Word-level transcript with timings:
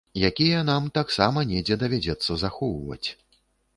Якія 0.27 0.61
нам 0.69 0.87
таксама 0.99 1.43
недзе 1.51 1.77
давядзецца 1.85 2.41
захоўваць. 2.45 3.07